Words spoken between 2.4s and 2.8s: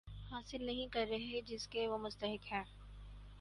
ہیں